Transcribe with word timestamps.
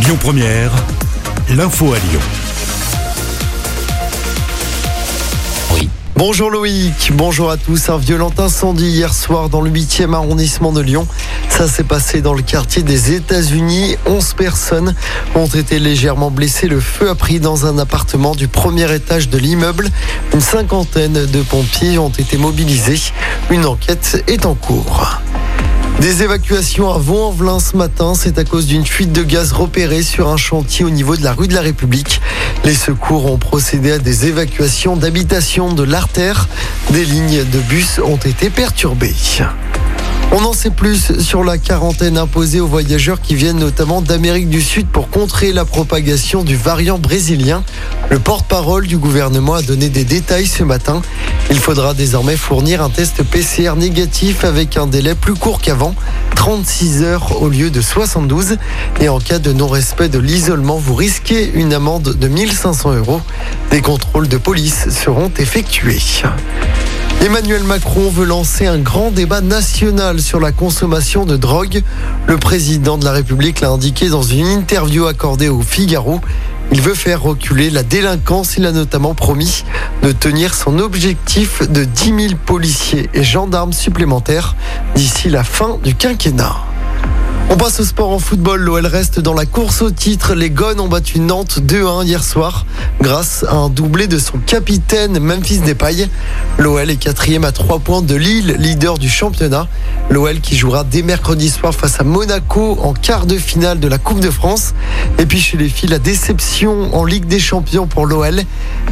Lyon 0.00 0.16
Première, 0.20 0.70
l'info 1.50 1.92
à 1.92 1.98
Lyon. 1.98 2.20
Bonjour 6.14 6.50
Loïc, 6.50 7.12
bonjour 7.14 7.50
à 7.50 7.56
tous. 7.56 7.88
Un 7.90 7.98
violent 7.98 8.32
incendie 8.38 8.88
hier 8.88 9.12
soir 9.12 9.48
dans 9.48 9.60
le 9.60 9.70
8e 9.70 10.14
arrondissement 10.14 10.72
de 10.72 10.80
Lyon. 10.80 11.06
Ça 11.48 11.68
s'est 11.68 11.84
passé 11.84 12.20
dans 12.20 12.34
le 12.34 12.42
quartier 12.42 12.82
des 12.82 13.12
États-Unis. 13.12 13.96
11 14.06 14.34
personnes 14.34 14.94
ont 15.34 15.46
été 15.46 15.78
légèrement 15.78 16.30
blessées. 16.30 16.68
Le 16.68 16.80
feu 16.80 17.10
a 17.10 17.14
pris 17.14 17.40
dans 17.40 17.66
un 17.66 17.78
appartement 17.78 18.34
du 18.34 18.48
premier 18.48 18.92
étage 18.92 19.28
de 19.28 19.38
l'immeuble. 19.38 19.88
Une 20.32 20.40
cinquantaine 20.40 21.26
de 21.26 21.42
pompiers 21.42 21.98
ont 21.98 22.10
été 22.10 22.36
mobilisés. 22.36 23.00
Une 23.50 23.66
enquête 23.66 24.24
est 24.26 24.46
en 24.46 24.54
cours. 24.54 25.20
Des 26.00 26.22
évacuations 26.22 26.92
à 26.94 26.98
Vaux-en-Velin 26.98 27.58
ce 27.58 27.76
matin, 27.76 28.12
c'est 28.14 28.38
à 28.38 28.44
cause 28.44 28.66
d'une 28.66 28.86
fuite 28.86 29.10
de 29.10 29.24
gaz 29.24 29.50
repérée 29.50 30.02
sur 30.02 30.28
un 30.28 30.36
chantier 30.36 30.84
au 30.84 30.90
niveau 30.90 31.16
de 31.16 31.24
la 31.24 31.32
rue 31.32 31.48
de 31.48 31.54
la 31.54 31.60
République. 31.60 32.20
Les 32.64 32.74
secours 32.74 33.26
ont 33.26 33.36
procédé 33.36 33.90
à 33.90 33.98
des 33.98 34.26
évacuations 34.26 34.96
d'habitations 34.96 35.72
de 35.72 35.82
l'artère. 35.82 36.48
Des 36.92 37.04
lignes 37.04 37.42
de 37.44 37.58
bus 37.58 37.98
ont 37.98 38.16
été 38.16 38.48
perturbées. 38.48 39.14
On 40.30 40.44
en 40.44 40.52
sait 40.52 40.70
plus 40.70 41.18
sur 41.20 41.42
la 41.42 41.58
quarantaine 41.58 42.16
imposée 42.16 42.60
aux 42.60 42.68
voyageurs 42.68 43.20
qui 43.20 43.34
viennent 43.34 43.58
notamment 43.58 44.00
d'Amérique 44.00 44.50
du 44.50 44.60
Sud 44.60 44.86
pour 44.86 45.08
contrer 45.10 45.52
la 45.52 45.64
propagation 45.64 46.44
du 46.44 46.54
variant 46.54 46.98
brésilien. 46.98 47.64
Le 48.10 48.18
porte-parole 48.18 48.86
du 48.86 48.96
gouvernement 48.96 49.54
a 49.54 49.62
donné 49.62 49.90
des 49.90 50.04
détails 50.04 50.46
ce 50.46 50.62
matin. 50.62 51.02
Il 51.50 51.58
faudra 51.58 51.92
désormais 51.92 52.36
fournir 52.36 52.82
un 52.82 52.88
test 52.88 53.22
PCR 53.22 53.74
négatif 53.76 54.44
avec 54.44 54.78
un 54.78 54.86
délai 54.86 55.14
plus 55.14 55.34
court 55.34 55.60
qu'avant, 55.60 55.94
36 56.34 57.02
heures 57.02 57.42
au 57.42 57.48
lieu 57.48 57.70
de 57.70 57.82
72. 57.82 58.56
Et 59.00 59.10
en 59.10 59.18
cas 59.18 59.38
de 59.38 59.52
non-respect 59.52 60.08
de 60.08 60.18
l'isolement, 60.18 60.78
vous 60.78 60.94
risquez 60.94 61.50
une 61.52 61.74
amende 61.74 62.14
de 62.14 62.28
1500 62.28 62.94
euros. 62.94 63.20
Des 63.70 63.82
contrôles 63.82 64.28
de 64.28 64.38
police 64.38 64.88
seront 64.88 65.30
effectués. 65.36 66.00
Emmanuel 67.20 67.64
Macron 67.64 68.08
veut 68.10 68.24
lancer 68.24 68.66
un 68.66 68.78
grand 68.78 69.10
débat 69.10 69.40
national 69.40 70.20
sur 70.20 70.40
la 70.40 70.52
consommation 70.52 71.26
de 71.26 71.36
drogue. 71.36 71.82
Le 72.26 72.38
président 72.38 72.96
de 72.96 73.04
la 73.04 73.12
République 73.12 73.60
l'a 73.60 73.70
indiqué 73.70 74.08
dans 74.08 74.22
une 74.22 74.46
interview 74.46 75.06
accordée 75.06 75.48
au 75.48 75.60
Figaro. 75.60 76.20
Il 76.70 76.82
veut 76.82 76.94
faire 76.94 77.22
reculer 77.22 77.70
la 77.70 77.82
délinquance. 77.82 78.56
Il 78.56 78.66
a 78.66 78.72
notamment 78.72 79.14
promis 79.14 79.64
de 80.02 80.12
tenir 80.12 80.54
son 80.54 80.78
objectif 80.78 81.68
de 81.68 81.84
10 81.84 82.28
000 82.28 82.34
policiers 82.44 83.08
et 83.14 83.24
gendarmes 83.24 83.72
supplémentaires 83.72 84.54
d'ici 84.94 85.28
la 85.28 85.44
fin 85.44 85.78
du 85.82 85.94
quinquennat. 85.94 86.67
On 87.50 87.56
passe 87.56 87.80
au 87.80 87.84
sport 87.84 88.10
en 88.10 88.18
football. 88.18 88.60
L'OL 88.60 88.84
reste 88.84 89.20
dans 89.20 89.32
la 89.32 89.46
course 89.46 89.80
au 89.80 89.90
titre. 89.90 90.34
Les 90.34 90.50
Gones 90.50 90.80
ont 90.80 90.88
battu 90.88 91.18
Nantes 91.18 91.60
2-1 91.66 92.04
hier 92.04 92.22
soir 92.22 92.66
grâce 93.00 93.44
à 93.48 93.54
un 93.54 93.70
doublé 93.70 94.06
de 94.06 94.18
son 94.18 94.38
capitaine 94.38 95.18
Memphis 95.18 95.60
Depay. 95.60 96.08
L'OL 96.58 96.90
est 96.90 96.96
quatrième 96.96 97.44
à 97.44 97.52
3 97.52 97.78
points 97.78 98.02
de 98.02 98.14
Lille, 98.14 98.56
leader 98.58 98.98
du 98.98 99.08
championnat. 99.08 99.66
L'OL 100.10 100.40
qui 100.40 100.56
jouera 100.56 100.84
dès 100.84 101.02
mercredi 101.02 101.48
soir 101.48 101.74
face 101.74 102.00
à 102.00 102.04
Monaco 102.04 102.78
en 102.82 102.92
quart 102.92 103.24
de 103.24 103.38
finale 103.38 103.80
de 103.80 103.88
la 103.88 103.96
Coupe 103.96 104.20
de 104.20 104.30
France. 104.30 104.74
Et 105.18 105.24
puis 105.24 105.40
chez 105.40 105.56
les 105.56 105.70
filles, 105.70 105.88
la 105.88 105.98
déception 105.98 106.94
en 106.94 107.04
Ligue 107.04 107.26
des 107.26 107.40
Champions 107.40 107.86
pour 107.86 108.04
l'OL. 108.04 108.42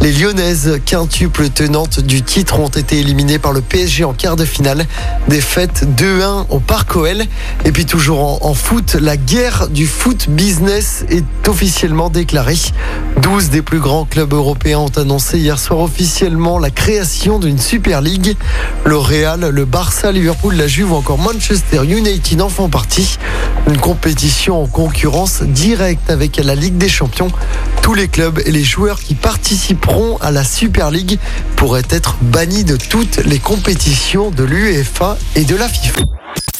Les 0.00 0.12
Lyonnaises, 0.12 0.80
quintuples 0.86 1.50
tenantes 1.50 1.98
du 1.98 2.22
titre, 2.22 2.60
ont 2.60 2.68
été 2.68 3.00
éliminées 3.00 3.40
par 3.40 3.52
le 3.52 3.62
PSG 3.62 4.04
en 4.04 4.12
quart 4.12 4.36
de 4.36 4.44
finale. 4.44 4.86
Défaite 5.28 5.86
2-1 5.98 6.46
au 6.50 6.60
Parc 6.60 6.94
OL. 6.94 7.24
Et 7.64 7.72
puis 7.72 7.84
toujours 7.84 8.43
en 8.43 8.43
en 8.44 8.52
foot, 8.52 8.98
la 9.00 9.16
guerre 9.16 9.68
du 9.68 9.86
foot 9.86 10.28
business 10.28 11.06
est 11.08 11.24
officiellement 11.48 12.10
déclarée. 12.10 12.58
12 13.22 13.48
des 13.48 13.62
plus 13.62 13.80
grands 13.80 14.04
clubs 14.04 14.34
européens 14.34 14.80
ont 14.80 14.98
annoncé 14.98 15.38
hier 15.38 15.58
soir 15.58 15.80
officiellement 15.80 16.58
la 16.58 16.68
création 16.68 17.38
d'une 17.38 17.58
Super 17.58 18.02
League. 18.02 18.36
Le 18.84 18.98
Real, 18.98 19.48
le 19.48 19.64
Barça, 19.64 20.12
Liverpool, 20.12 20.56
la 20.56 20.66
Juve 20.66 20.92
ou 20.92 20.96
encore 20.96 21.16
Manchester 21.16 21.84
United 21.84 22.42
en 22.42 22.50
font 22.50 22.68
partie. 22.68 23.16
Une 23.66 23.78
compétition 23.78 24.62
en 24.62 24.66
concurrence 24.66 25.42
directe 25.42 26.10
avec 26.10 26.36
la 26.36 26.54
Ligue 26.54 26.76
des 26.76 26.90
Champions. 26.90 27.30
Tous 27.80 27.94
les 27.94 28.08
clubs 28.08 28.40
et 28.44 28.50
les 28.50 28.64
joueurs 28.64 29.00
qui 29.00 29.14
participeront 29.14 30.18
à 30.18 30.30
la 30.30 30.44
Super 30.44 30.90
League 30.90 31.18
pourraient 31.56 31.88
être 31.88 32.18
bannis 32.20 32.64
de 32.64 32.76
toutes 32.76 33.24
les 33.24 33.38
compétitions 33.38 34.30
de 34.30 34.44
l'UEFA 34.44 35.16
et 35.34 35.44
de 35.44 35.56
la 35.56 35.66
FIFA. 35.66 36.02